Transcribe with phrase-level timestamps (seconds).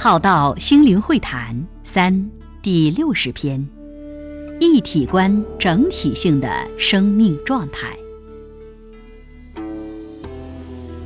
[0.00, 2.30] 浩道心灵会谈三
[2.62, 3.68] 第六十篇：
[4.60, 6.48] 一体观整体性的
[6.78, 7.88] 生命状态。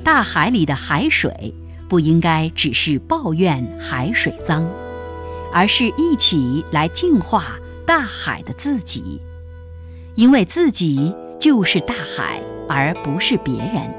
[0.04, 1.54] 大海里的海水
[1.88, 4.68] 不应该只是抱怨海水脏，
[5.54, 9.18] 而是一起来净化大海的自己，
[10.16, 13.90] 因为自己就是大海，而不是别人。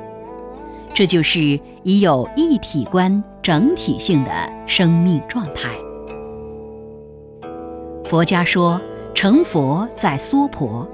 [0.94, 4.32] 这就是已有一体观整体性的
[4.66, 5.78] 生命状态。
[8.06, 8.80] 佛家说，
[9.14, 10.88] 成佛在娑婆，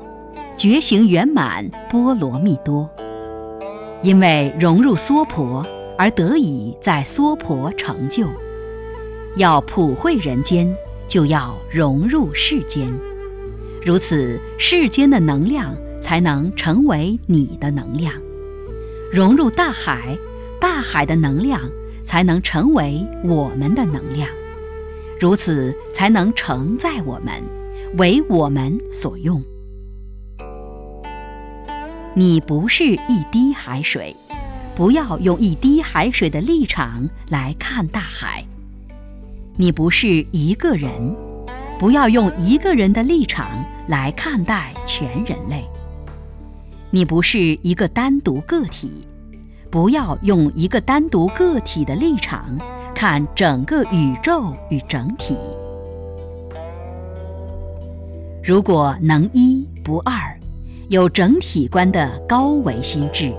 [0.57, 2.89] 觉醒圆满波罗蜜多。
[4.01, 5.63] 因为融入娑婆
[5.97, 8.25] 而得以在娑婆成就。
[9.35, 10.73] 要普惠人间，
[11.07, 12.91] 就要融入世间，
[13.85, 18.11] 如此世间的能量才能成为你的能量。
[19.11, 20.17] 融入大海，
[20.59, 21.61] 大海的能量
[22.09, 24.27] 才能成为我们的能量，
[25.19, 27.35] 如此才能承载我们，
[27.97, 29.39] 为我们所用。
[32.15, 34.15] 你不是一滴海水，
[34.75, 38.43] 不要用一滴海水的立场来看大海；
[39.55, 41.15] 你不是一个人，
[41.77, 45.63] 不要用一个人的立场来看待全人类。
[46.89, 49.05] 你不是一个单独个体，
[49.71, 52.57] 不要用一个单独个体的立场
[52.95, 55.37] 看整个宇宙与整体。
[58.43, 60.13] 如果能一不二，
[60.87, 63.31] 有整体观的高维心智，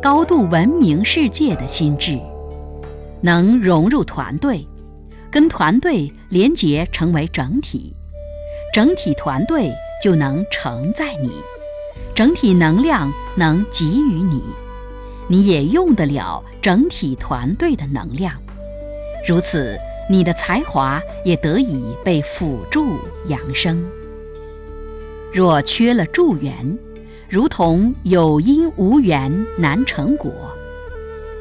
[0.00, 2.20] 高度文明世界的心智，
[3.20, 4.64] 能融入团队，
[5.28, 7.92] 跟团队连结成为整体，
[8.72, 11.32] 整体团队就能承载你。
[12.14, 14.42] 整体能量能给予你，
[15.28, 18.34] 你也用得了整体团队的能量，
[19.26, 19.78] 如此
[20.10, 23.84] 你的才华也得以被辅助扬升。
[25.32, 26.78] 若缺了助缘，
[27.28, 30.32] 如同有因无缘难成果，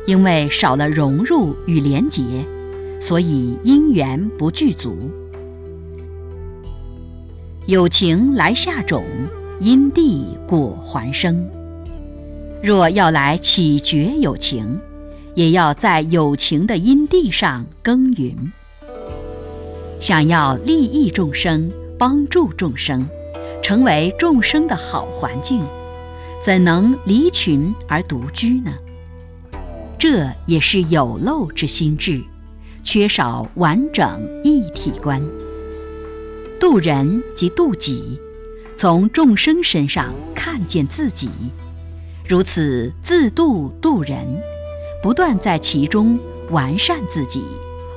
[0.06, 2.24] 因为少了融入与连结，
[3.00, 5.10] 所以因缘不具足。
[7.66, 9.04] 有情来下种。
[9.60, 11.50] 因地果还生。
[12.68, 14.78] 若要来起觉有情，
[15.36, 18.36] 也要在有情的因地上耕耘。
[20.02, 23.08] 想要利益众生、帮助众生，
[23.64, 25.64] 成为众生的好环境，
[26.44, 28.74] 怎能离群而独居呢？
[29.98, 32.22] 这也是有漏之心智，
[32.84, 35.24] 缺少完整一体观。
[36.60, 38.20] 度人即度己。
[38.76, 41.30] 从众生身上看见自己，
[42.30, 44.28] 如此自度度人，
[45.02, 47.42] 不断在其中完善自己，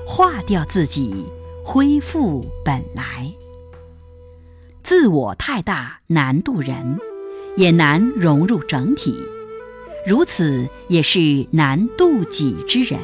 [0.07, 1.27] 化掉自己，
[1.65, 3.33] 恢复本来。
[4.85, 7.01] 自我太大难度人，
[7.57, 9.21] 也难融入整体，
[10.07, 13.01] 如此也是难度己之人。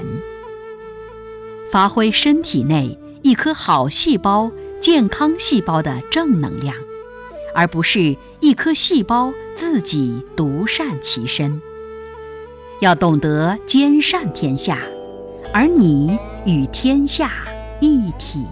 [1.73, 4.49] 发挥身体内一颗好细胞、
[4.81, 6.77] 健康细胞的正能量。
[7.56, 11.61] 而不是一颗细胞自己独善其身，
[12.83, 14.78] 要懂得兼善天下，
[15.55, 17.33] 而你与天下
[17.81, 18.45] 一体。